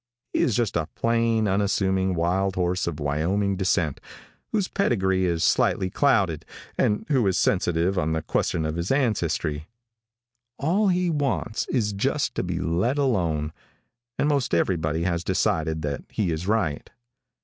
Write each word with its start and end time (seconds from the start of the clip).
He 0.33 0.39
is 0.39 0.55
just 0.55 0.75
a 0.75 0.87
plain, 0.95 1.47
unassuming 1.47 2.15
wild 2.15 2.55
horse 2.55 2.87
of 2.87 2.99
Wyoming 2.99 3.55
descent, 3.55 4.01
whose 4.51 4.67
pedigree 4.67 5.25
is 5.25 5.43
slightly 5.43 5.91
clouded, 5.91 6.43
and 6.75 7.05
who 7.09 7.27
is 7.27 7.37
sensitive 7.37 7.99
on 7.99 8.13
the 8.13 8.23
question 8.23 8.65
of 8.65 8.77
his 8.77 8.89
ancestry. 8.91 9.67
All 10.57 10.87
he 10.87 11.11
wants 11.11 11.67
is 11.67 11.93
just 11.93 12.33
to 12.33 12.41
be 12.41 12.57
let 12.59 12.97
alone, 12.97 13.53
and 14.17 14.27
most 14.27 14.55
everybody 14.55 15.03
has 15.03 15.23
decided 15.23 15.83
that 15.83 16.01
he 16.09 16.31
is 16.31 16.47
right. 16.47 16.89